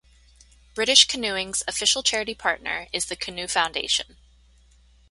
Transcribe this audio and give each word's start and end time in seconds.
British 0.73 1.07
Canoeing's 1.07 1.61
official 1.67 2.01
charity 2.01 2.33
partner 2.33 2.87
is 2.91 3.05
the 3.05 3.15
Canoe 3.15 3.45
Foundation. 3.47 4.17